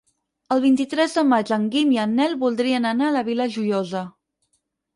[0.53, 4.05] El vint-i-tres de maig en Guim i en Nel voldrien anar a la Vila Joiosa.